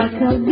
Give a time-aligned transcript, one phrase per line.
[0.00, 0.49] ka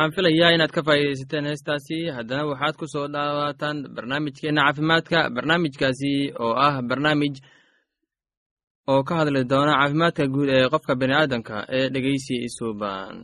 [0.00, 1.98] waxaan filayaa inaad ka faa'iidaysateen heestaasi.
[2.16, 6.12] Haddana waxaad ku soo dhawaataan barnaamijkeenna caafimaadka barnaamijkaasi
[6.44, 7.34] oo ah barnaamij
[8.88, 13.14] oo ka hadli doona caafimaadka guud ee qofka bani aadamka ee dhegeysi isuuban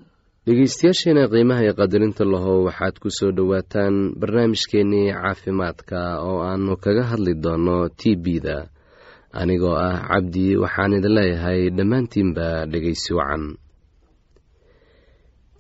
[0.47, 7.33] dhegeystayaasheena qiimaha iyo qadarinta lahow waxaad ku soo dhowaataan barnaamijkeennii caafimaadka oo aannu kaga hadli
[7.45, 8.59] doonno t b-da
[9.41, 13.45] anigoo ah cabdi waxaan idin leeyahay dhammaantiinba dhegeysi wacan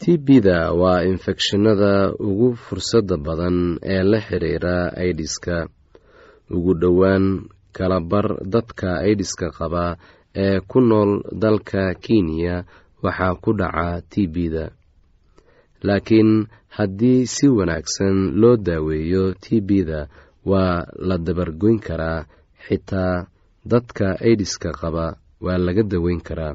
[0.01, 1.93] t b-da waa infekshinada
[2.29, 3.59] ugu fursadda badan
[3.95, 5.57] ee la xiriira aidiska
[6.55, 7.25] ugu dhowaan
[7.77, 9.85] kalabar dadka aidiska qaba
[10.45, 11.11] ee ku nool
[11.43, 12.55] dalka kenya
[13.05, 14.65] waxaa ku dhaca t b-da
[15.87, 16.31] laakiin
[16.77, 20.01] haddii si wanaagsan loo daaweeyo t b-da
[20.51, 22.21] waa la dabargoyn karaa
[22.67, 23.15] xitaa
[23.73, 25.07] dadka aidiska qaba
[25.45, 26.55] waa laga daweyn karaa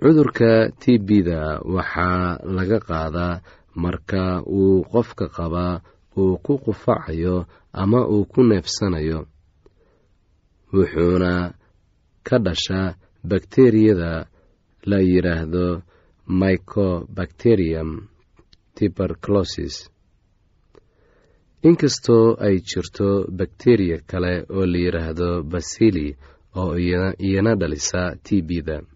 [0.00, 3.40] cudurka t b-da waxaa laga qaadaa
[3.82, 4.22] marka
[4.58, 5.80] uu qofka qabaa
[6.20, 7.36] uu ku qufacayo
[7.82, 9.20] ama uu ku neefsanayo.
[10.72, 11.32] Wuxuuna
[12.26, 12.94] ka dhashaa
[13.30, 14.12] bakteriyada
[14.90, 15.66] la yidhaahdo
[16.40, 17.90] mycobacterium
[18.74, 19.76] tuberculosis.
[21.68, 23.08] Inkastoo ay jirto
[23.38, 26.08] bakteriya kale oo la yidhaahdo basili
[26.60, 26.72] oo
[27.26, 28.76] iyana dhalisa t b-da.
[28.80, 28.95] t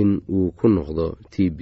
[0.00, 1.60] in uu ku noqdo t b.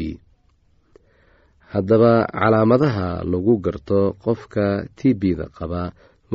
[1.72, 4.66] Haddaba calaamadaha lagu garto qofka
[4.98, 5.82] tbda qaba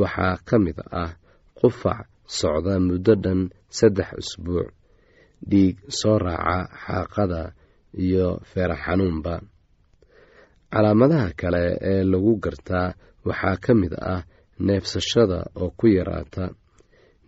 [0.00, 1.12] waxaa ka mid ah
[1.58, 2.00] qufac
[2.38, 3.40] socda muddo dhan
[3.78, 4.68] saddex usbuuc
[5.50, 7.42] dhiig soo raaca xaaqada
[8.04, 9.34] iyo feera xanuunba.
[10.72, 12.88] Calaamadaha kale ee lagu gartaa
[13.28, 14.22] waxaa ka mid ah
[14.66, 16.44] neefsashada oo ku yaraata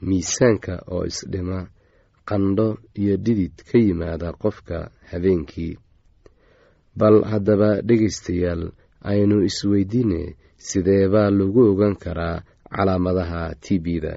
[0.08, 1.58] miisaanka oo isdhima
[2.28, 2.68] qandho
[3.00, 5.74] iyo dhidid ka yimaada qofka habeenkii.
[6.98, 8.62] Bal haddaba dhegaystayaal
[9.10, 12.42] aynu isweydiine sidee baa lagu ogaan karaa
[12.74, 14.12] calaamadaha tbda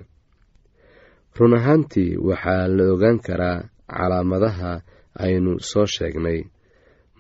[1.38, 4.72] run ahaantii waxaa la ogaan karaa calaamadaha
[5.24, 6.40] aynu soo sheegnay.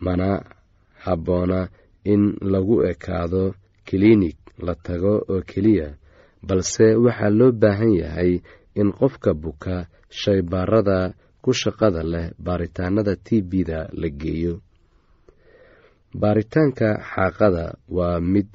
[0.03, 0.29] Mana
[1.05, 1.60] habboona
[2.03, 3.43] in lagu ekaado
[3.86, 5.88] kiliinig la tago oo keliya
[6.48, 8.31] balse waxaa loo baahan yahay
[8.80, 9.75] in qofka buka
[10.20, 10.98] shaybaarada
[11.44, 14.54] ku shaqada leh baaritaanada tbda la geeyo.
[16.22, 17.66] Baaritaanka xaaqada
[17.98, 18.48] waa mid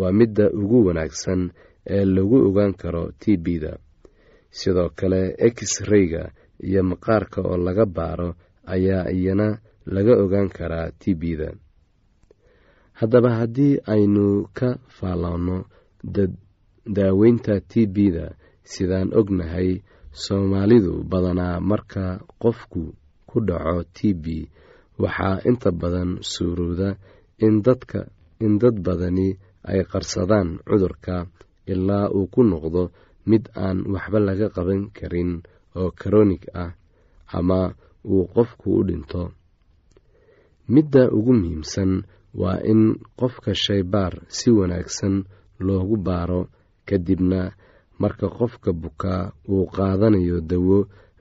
[0.00, 1.40] waa midda ugu wanaagsan
[1.96, 3.72] ee lagu ogaan karo tbda
[4.58, 5.20] sidoo kale
[5.54, 6.22] x-rayga
[6.68, 8.30] iyo maqaarka oo laga baaro
[8.74, 9.48] ayaa iyana
[9.94, 11.48] laga ogaan karaa tbda
[13.00, 14.24] haddaba haddii aynu
[14.58, 15.58] ka faalloonno
[16.96, 18.26] daaweynta tbda
[18.70, 19.70] sidaan ognahay
[20.22, 22.04] soomaalidu badanaa marka
[22.42, 22.82] qofku
[23.28, 24.24] ku dhaco tb
[25.02, 26.10] waxaa inta badan
[27.66, 28.00] dadka
[28.44, 29.28] in dad badani
[29.70, 31.16] ay qarsadaan cudurka
[31.72, 32.82] ilaa uu ku noqdo
[33.30, 35.30] mid aan waxba laga qaban karin
[35.80, 36.70] oo karonig ah
[37.38, 37.60] ama
[38.12, 39.22] uu qofku u dhinto.
[40.74, 41.92] Midda ugu muhiimsan
[42.40, 42.82] waa in
[43.20, 45.14] qofka shaybaar si wanaagsan
[45.66, 46.40] loogu baaro
[46.88, 47.40] kadibna
[48.02, 49.22] marka qofka bukaa
[49.54, 50.78] uu qaadanayo dawo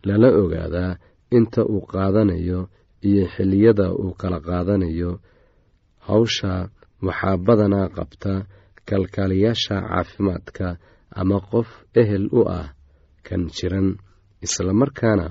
[0.08, 0.98] lala ogaadaa
[1.38, 2.60] inta uu qaadanayo
[3.10, 5.12] iyo xilliyada uu kala qaadanayo.
[6.08, 6.54] Hawsha
[7.06, 8.34] waxaa badanaa qabta
[8.90, 10.68] kalkaaliyaasha caafimaadka
[11.20, 11.68] ama qof
[12.02, 12.68] ehel u ah
[13.28, 13.88] kan jiran
[14.46, 15.26] islamarkaana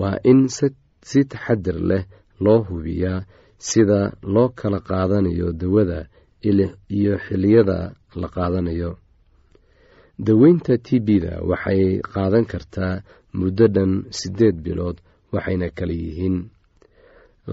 [0.00, 0.40] waa in
[1.08, 2.04] si taxadir leh
[2.44, 3.24] loo hubiyaa
[3.68, 4.00] sida
[4.34, 5.98] loo kala qaadanayo dawada
[6.96, 7.78] iyo xilliyada
[8.20, 8.90] la qaadanayo
[10.26, 11.82] daweynta tbda waxay
[12.12, 13.02] qaadan kartaa
[13.38, 14.96] muddo dhan siddeed bilood
[15.34, 16.36] waxayna kala yihiin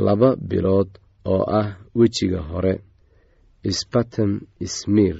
[0.06, 0.90] laba bilood
[1.34, 2.74] oo ah wejiga hore
[3.80, 4.32] sbatem
[4.76, 5.18] smir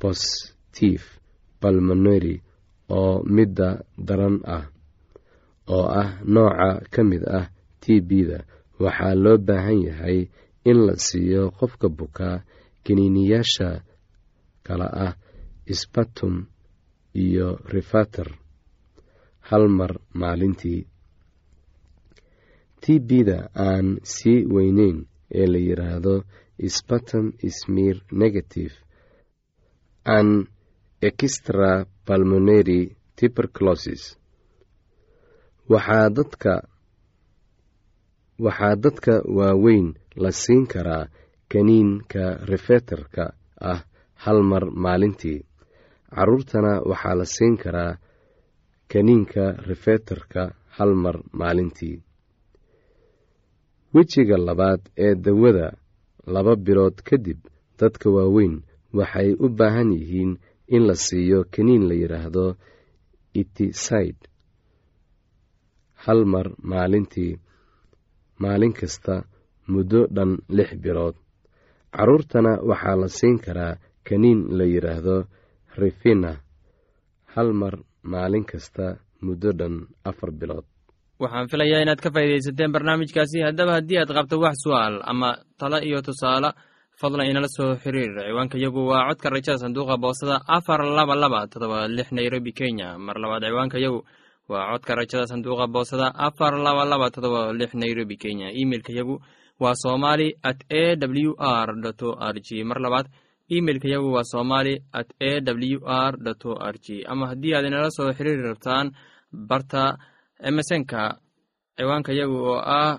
[0.00, 1.02] bostif
[1.60, 2.34] balmoneri
[2.98, 3.68] oo midda
[4.06, 4.64] daran ah
[5.76, 7.46] oo ah nooca ka mid ah
[7.82, 8.38] tbda
[8.82, 10.18] waxaa loo baahan yahay
[10.70, 12.36] in la siiyo qofka bukaa
[12.84, 13.68] kiniiniyaasha
[14.66, 15.12] kala ah
[15.80, 16.34] sbatum
[17.14, 18.28] iyo rifater
[19.48, 20.86] hal mar maalintii.
[22.80, 24.98] Tbda aan sii weyneyn
[25.40, 26.14] ee la yidhaahdo
[26.76, 27.26] sbatum
[27.58, 28.74] smir negative
[30.04, 30.28] an
[31.08, 31.70] extra
[32.06, 32.80] balmoneri
[33.16, 34.02] tuberculosis.
[35.68, 36.08] Waxaa
[38.84, 39.88] dadka waaweyn
[40.22, 41.04] la siin karaa
[41.52, 43.24] kaniinka rifeterka
[43.72, 43.80] ah
[44.24, 45.38] hal mar maalintii
[46.14, 47.92] caruurtana waxaa la siin karaa
[48.92, 50.42] kaniinka rifeterka
[50.76, 51.96] hal mar maalintii.
[53.94, 55.66] Wejiga labaad ee dawada
[56.34, 57.38] laba bilood kadib
[57.80, 58.54] dadka waaweyn
[58.98, 60.32] waxay u baahan yihiin
[60.74, 62.46] in la siiyo kaniin la yidhaahdo
[63.40, 64.18] itisaid
[66.04, 67.32] hal mar maalintii
[68.42, 69.14] maalin kasta
[69.72, 71.16] muddo dhan lix bilood.
[71.96, 73.74] Caruurtana waxaa la siin karaa
[74.08, 75.16] kaniin la yidhaahdo
[75.78, 76.36] rifina
[77.34, 80.64] hal mar maalin kasta muddo dhan afar bilood.
[81.20, 83.44] Waxaan filayaa inaad ka faa'iidaysateen barnaamijkaasi.
[83.44, 86.50] Haddaba haddii aad qabto wax su'aal ama talo iyo tusaale
[87.00, 88.12] fadlan inala soo xiriir.
[88.28, 92.96] Ciwaanka yagu waa codka rajada sanduuqa boosada afar laba laba todoba lix nairobi kenya.
[92.98, 94.00] Mar labaad ciwaanka yagu
[94.48, 98.48] waa codka rajada sanduuqa boosada afar laba laba todoba lix nairobi kenya.
[98.62, 99.20] Imeilka yagu
[99.60, 101.68] waa somali at a w r
[102.08, 103.06] o r g mar labaad
[103.56, 106.14] imeilka yagu waa somali at a w r
[106.48, 108.86] o r g ama haddii aad inala soo xiriiri rabtaan
[109.50, 109.82] barta
[110.48, 111.00] emesonka
[111.76, 112.98] ciwaanka yagu oo ah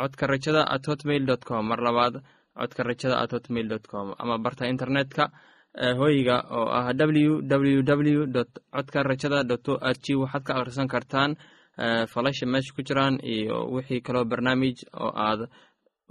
[0.00, 1.62] codka rajada at hotmail dot com.
[1.68, 2.14] Mar labaad
[2.58, 4.06] codka rajada at hotmail dot com.
[4.18, 5.24] Ama barta internetka
[6.00, 10.52] hoyga oo ah w w w dot codka rajada dot o r g waxaad ka
[10.58, 11.36] akhrisan kartaan
[12.12, 15.40] falasha meesha ku jiraan iyo wixii kaloo barnaamij oo aad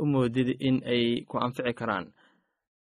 [0.02, 2.06] u moodid in ay ku anfici karaan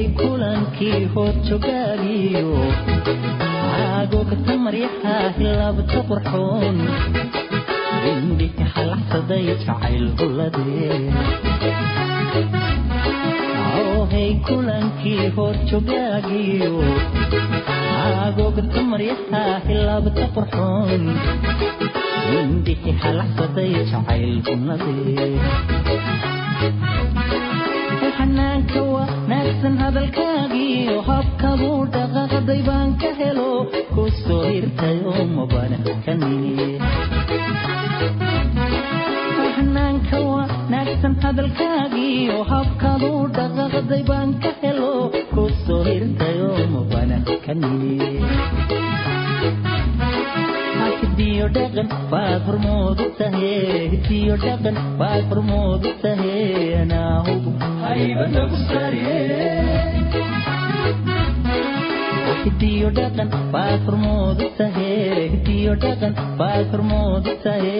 [0.00, 2.52] awhay kulankii hoodjogaagiyo
[3.80, 6.78] aagogta maryaha hilabta qurxoon
[8.12, 10.96] indhihi halaxsaday jacayl huladee
[13.80, 16.72] awhay kulankii hoodjogaagiyo
[18.06, 21.04] aagogta maryaha hilabta qurxoon
[22.40, 25.30] indhihi halaxsaday jacayl huladee
[29.60, 33.48] wanaagsan hadalkaagiiyo habkabuu dhaqaaqday baan ka helo
[33.94, 36.68] ku soo hirtayo mabankanini
[39.56, 44.92] xanaanka wanaagsan hadalkaagiiyo habkabuu dhaqaaqday baan ka helo
[45.34, 47.98] ku soo hirtayo mabankanini
[51.00, 53.52] hidiyo dhaqan baad hormoodu tahe
[53.92, 56.34] hidiyo dhaqan baad hormoodu tahe
[56.82, 57.52] anaahugu
[57.84, 59.18] haybanagu sare
[62.44, 64.90] hidiyo dhaqan baad hormoodu tahe
[65.34, 67.76] hidiyo dhaqan baad hormoodu tahe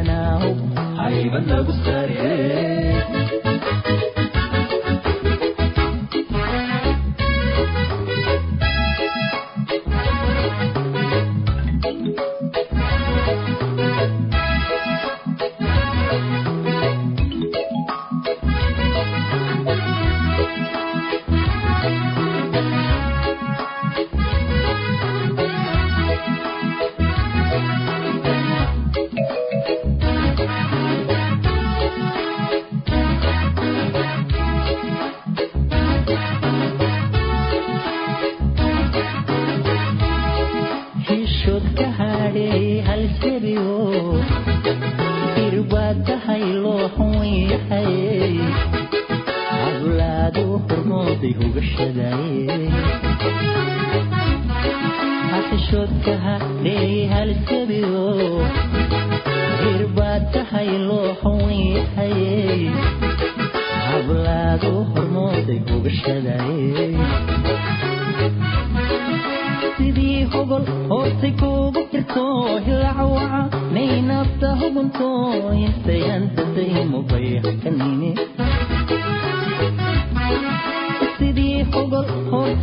[0.00, 0.64] anaahugu
[1.02, 2.30] haybanagu sare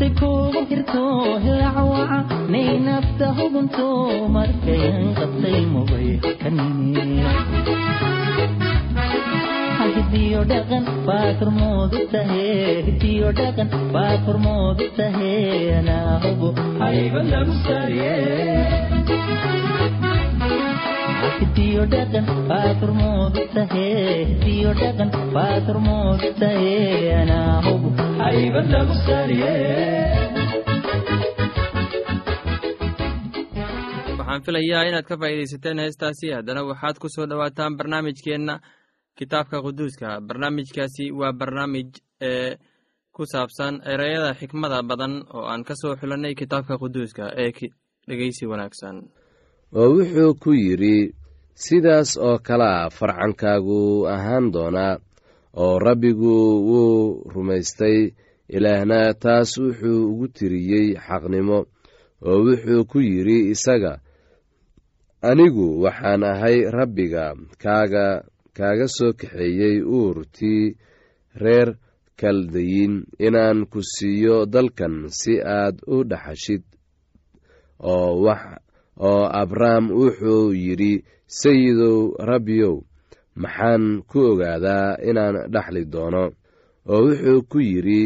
[0.02, 1.02] hoostay kuugu jirto
[1.44, 3.88] hilacawaca nay nafta hugunto
[4.36, 7.26] markay anqabtay mubaykanini
[9.96, 12.46] hidiyo dhaqan baad hormoodu tahe
[12.88, 15.32] hidiyo dhaqan baad hormoodu tahe
[15.80, 16.50] anaahugu
[16.82, 18.14] hayba lagu sariye.
[21.42, 23.88] Hidiyo dhaqan baad hormoodu tahe
[24.30, 26.76] hidiyo dhaqan baad hormoodu tahe
[27.22, 27.90] anaahugu
[34.18, 36.28] waxaan filayaa inaad ka faa'iidaysateen heestaasi.
[36.38, 38.56] Haddana waxaad ku soo dhowaataan barnaamijkeenna
[39.18, 40.22] kitaabka quduuska.
[40.28, 41.88] Barnaamijkaasi waa barnaamij
[42.22, 42.56] ee
[43.16, 47.52] ku saabsan ereyada xikmada badan oo aan ka soo xulannay kitaabka quduuska ee
[48.08, 48.96] dhegeysi wanaagsan.
[49.76, 51.12] Oo wuxuu ku yidhi
[51.56, 54.98] sidaas oo kalea farcankaagu ahaan doonaa
[55.54, 56.34] oo rabbigu
[56.70, 58.12] wuu rumaystay
[58.56, 61.60] ilaahna taas wuxuu ugu tiriyey xaqnimo
[62.28, 63.94] oo wuxuu ku yidhi isaga
[65.30, 67.26] anigu waxaan ahay rabbiga
[67.64, 68.06] kaaga
[68.58, 70.76] kaaga soo kaxeeyey uurtii
[71.44, 71.70] reer
[72.20, 72.94] kaldayin
[73.28, 76.64] inaan ku siiyo dalkan si aad u dhaxashid.
[77.82, 80.94] Oo abrahm wuxuu yidhi
[81.26, 82.76] sayidow rabbiyow
[83.36, 86.24] maxaan ku ogaadaa inaan dhaxli doono
[86.94, 88.02] oo wuxuu ku yidhi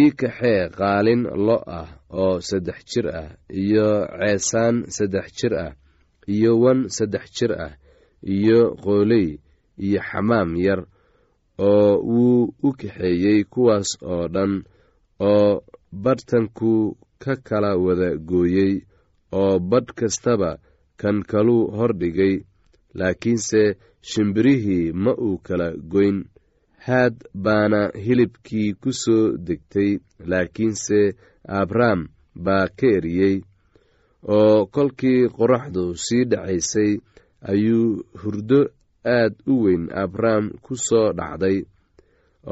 [0.00, 1.88] ii kaxee qaalin lo ah
[2.22, 3.28] oo saddex jir ah
[3.62, 3.88] iyo
[4.18, 5.72] ceesaan saddex jir ah
[6.34, 7.72] iyo wan saddex jir ah
[8.34, 9.28] iyo qooley
[9.84, 10.80] iyo xamaam yar
[11.68, 14.52] oo wuu u kaxeeyey kuwaas oo dhan
[15.30, 15.50] oo
[16.04, 16.72] badhtanku
[17.22, 18.72] ka kala wada gooyey
[19.40, 20.50] oo badh kastaba
[21.00, 22.34] kan kaluu hordhigay
[22.98, 23.62] laakiinse
[24.10, 26.18] shimbirihii ma uu kala goyn.
[26.86, 29.90] Haad baana hilibkii ku soo degtay
[30.30, 31.00] laakiinse
[31.60, 32.00] abrahm
[32.44, 33.36] baa ka eriyey.
[34.36, 36.92] Oo kolkii qoraxdu sii dhacaysay
[37.50, 37.88] ayuu
[38.20, 38.60] hurdo
[39.16, 41.58] aad u weyn abrahm ku soo dhacday.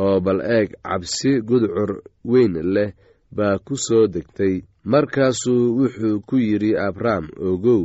[0.02, 1.90] Oo bal eeg cabsi gudcur
[2.30, 2.90] weyn leh
[3.36, 4.54] baa ku soo degtay.
[4.90, 7.84] Markaasuu wuxuu ku yidhi abrahm ogow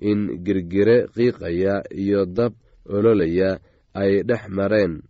[0.00, 2.52] in girgire qiiqaya iyo dab
[2.88, 3.58] ololaya
[3.94, 5.02] ay dhex mareen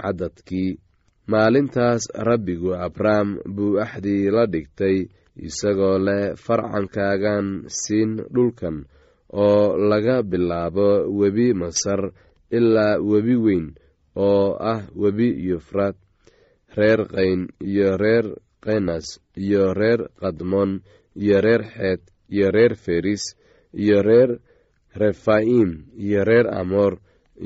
[0.00, 0.78] caddadkii.
[1.26, 5.10] Maalintaas rabbigu abrahm buu axdii la dhigtay
[5.46, 8.86] isagoo leh farcankaagan siin dhulkan
[9.44, 12.14] oo laga bilaabo webi masar
[12.56, 13.66] ilaa webi weyn
[14.14, 15.96] oo ah webi yufraad
[16.76, 18.26] reer qayn iyo reer
[18.64, 20.70] kenas iyo reer kadmon
[21.22, 22.00] iyo reer xeed
[22.30, 23.24] iyo reer feris
[23.82, 24.30] iyo reer
[25.00, 25.70] refaim
[26.04, 26.94] iyo reer amoor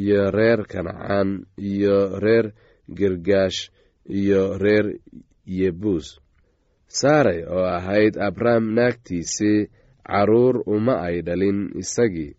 [0.03, 1.29] iyo reer kancaan
[1.71, 2.47] iyo reer
[2.99, 3.61] girgaash
[4.19, 4.87] iyo reer
[5.59, 6.07] yebuus
[6.99, 9.69] saaray oo ahayd abrahm naagtiisii
[10.07, 12.37] carruur uma ay dhalin isagii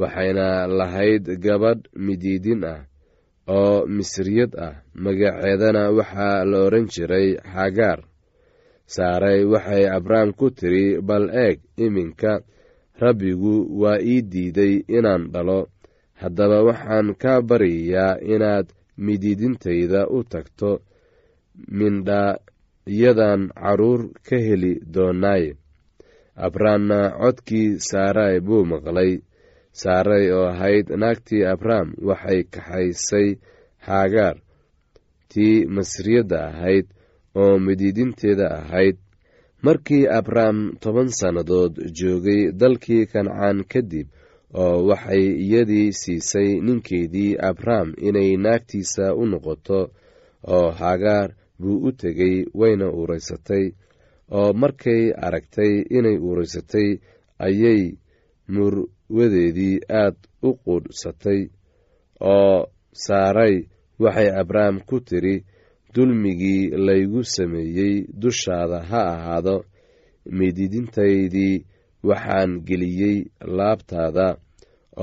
[0.00, 2.80] waxayna lahayd gabadh midiidin ah
[3.48, 4.74] oo misriyad ah.
[5.04, 8.00] Magaceedana waxaa la odhan jiray xagaar
[8.94, 12.32] saaray waxay abrahm ku tiri bal eeg iminka
[13.02, 15.60] rabbigu waa ii diiday inaan dhalo.
[16.20, 20.80] Haddaba waxaan kaa baryayaa inaad midiidintayda u tagto.
[21.78, 25.56] Mindhayadan carruur ka heli doonaaye
[26.46, 29.12] abrahamna codkii saaray buu maqlay.
[29.72, 33.28] Saaray oo ahayd naagtii abraham waxay kaxaysay
[33.86, 34.36] xagaar
[35.30, 36.86] tii masriyadda ahayd
[37.42, 38.96] oo midiidinteeda ahayd
[39.64, 44.08] markii abraham toban sannadood joogay dalkii kancaan kadib
[44.62, 49.80] oo waxay iyadii siisay ninkeedii abraham inay naagtiisa u noqoto
[50.56, 51.28] oo hagaar
[51.60, 53.64] buu u tegey wayna uuraysatay
[54.38, 56.88] oo markay aragtay inay uuraysatay
[57.46, 57.82] ayay
[58.54, 60.16] murwadeedii aad
[60.48, 61.40] u quudhsatay
[62.34, 62.56] oo
[63.04, 63.54] saaray
[64.02, 65.36] waxay abraham ku tiri
[65.94, 69.56] dulmigii laygu sameeyey dushaada ha ahaado
[70.38, 71.64] mididintaydii
[72.08, 73.16] waxaan geliyey
[73.58, 74.26] laabtaada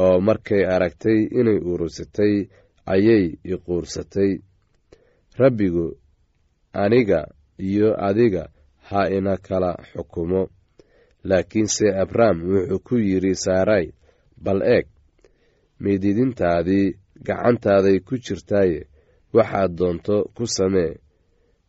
[0.04, 2.34] oo markay aragtay inay urursatay
[2.93, 4.32] ayay iquursatay
[5.41, 5.86] rabbigu
[6.84, 7.19] aniga
[7.69, 8.43] iyo adiga
[8.89, 10.41] ha ina kala xukumo.
[11.30, 13.86] Laakiinse abraham wuxuu ku yidhi saaray
[14.43, 14.86] bal eeg
[15.84, 16.88] mididintaadii
[17.27, 18.80] gacantaaday ku jirtaaye
[19.35, 20.93] waxaad doonto ku samee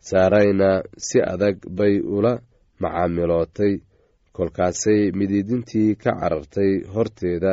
[0.09, 0.70] saarayna
[1.07, 2.33] si adag bay ula
[2.83, 3.75] macaamilootay.
[4.37, 7.53] Kolkaasay mididintii ka carartay horteeda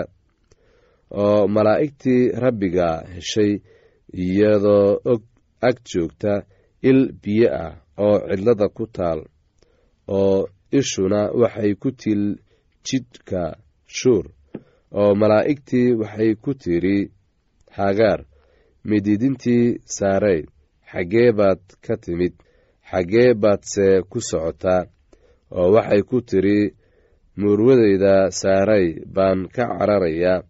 [1.23, 3.51] oo malaa'igtii rabbiga heshay
[4.23, 5.21] iyadoo og
[5.67, 6.33] ag joogta
[6.89, 7.73] il biyo ah
[8.05, 9.19] oo cidlada ku taal
[10.17, 10.37] oo
[10.79, 12.21] ishuna waxay ku til
[12.87, 13.43] jidhka
[13.97, 14.25] shuur
[14.99, 16.97] oo malaa'igtii waxay ku tidhi
[17.77, 18.19] hagaar
[18.87, 20.41] mididintii saarey
[20.91, 22.33] xaggee baad ka timid
[22.89, 24.83] xaggee baadse ku socotaa
[25.57, 26.59] oo waxay ku tidhi
[27.39, 30.43] muurwadeyda saaray baan ka cararayaa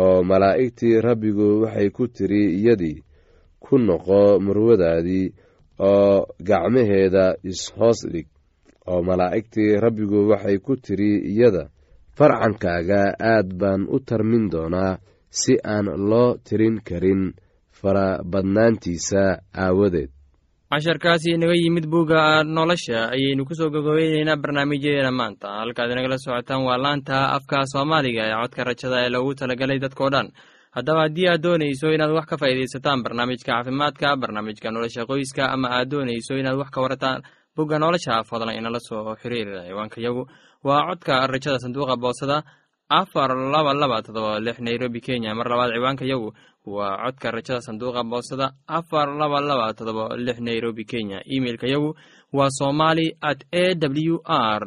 [0.00, 2.98] oo malaa'igtii rabbigu waxay ku tidhi iyadii
[3.64, 5.26] ku noqo murwadaadii
[5.90, 8.28] oo gacmaheeda is-hoos dhig
[8.90, 11.64] oo malaa'igtii rabbigu waxay ku tidhi iyada
[12.16, 13.02] farcankaaga
[13.32, 14.98] aad baan u tarmin doonaa
[15.40, 17.22] si aan loo tirin karin
[17.82, 19.22] farabadnaantiisa
[19.54, 20.10] aawadeed.
[20.70, 25.48] Casharkaasi inaga yimid bugga nolosha ayaynu ku soo gogobeyneynaa barnaamijyadeena maanta.
[25.60, 30.28] Halkaad inagala socotaan waa laanta afka soomaaliga ee codka rajada ee loogu talagalay dadkao dhan.
[30.76, 35.88] Haddaba haddii aad doonayso inaad wax ka faa'iidaysataan barnaamijka caafimaadka barnaamijka nolosha qoyska ama aad
[35.90, 37.22] doonayso inaad wax ka warataan
[37.56, 40.22] bugga nolosha fadlan inala soo xiriira ciwaanka yagu.
[40.64, 42.36] Waa codka rajada sanduuqa boosada
[42.88, 45.34] afar laba laba todoba lix nairobi kenya.
[45.34, 46.28] Mar labaad ciwaanka yagu
[46.66, 51.18] waa codka rajada sanduuqa boosada afar laba laba todoba lix nairobi kenya.
[51.24, 51.94] Imeilka yagu
[52.32, 54.62] waa somali at a w r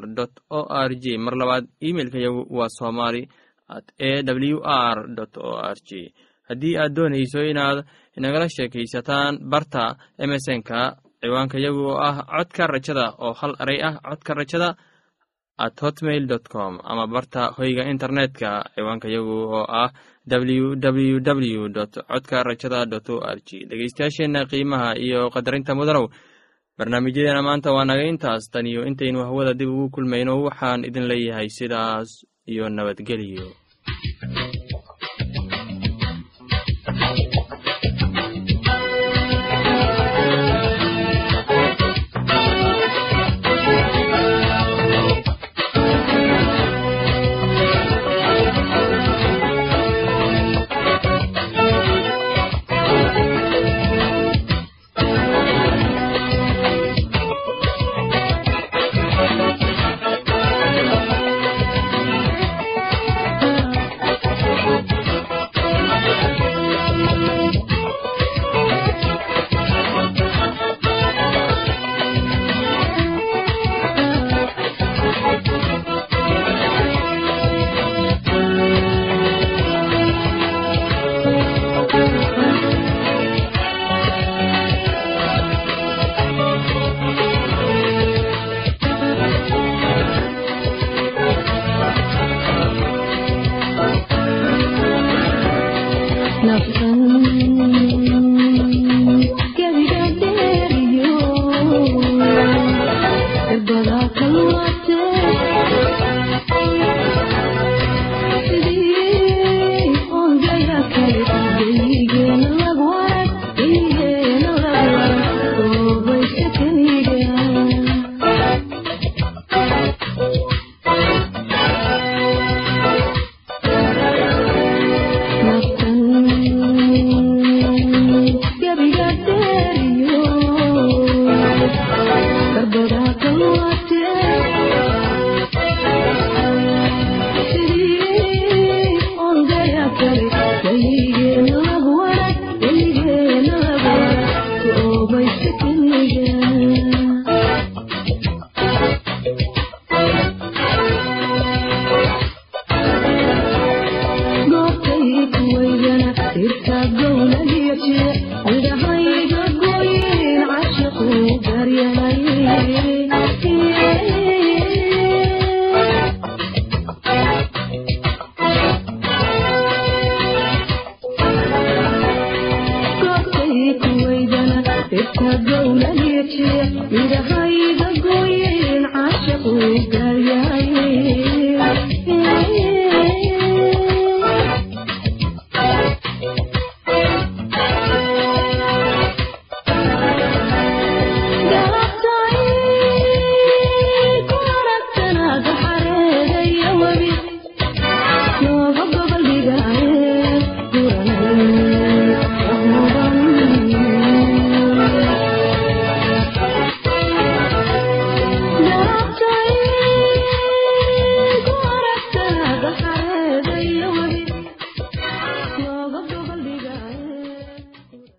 [0.50, 3.28] o r j mar labaad imeilka yagu waa somali
[3.70, 4.98] at a w r
[5.38, 6.14] o r j
[6.50, 7.86] haddii aad doonayso inaad
[8.18, 14.34] inagala sheekaysataan barta emesonka ciwaanka yagu oo ah codka rajada oo hal eray ah codka
[14.34, 14.76] rajada
[15.58, 19.90] at hotmail dot com ama barta hoyga internetka ciwaanka yagu oo ah
[20.28, 26.08] www dot codka rajada dot o r g dhegeystayaasheenna qiimaha iyo qadarinta mudanow
[26.78, 28.50] barnaamijyadeena maanta waa naga intaas.
[28.52, 32.10] Tan iyo intaynu hawada dib ugu kulmayno waxaan idin leeyahay sidaas
[32.48, 33.46] iyo nabadgelyo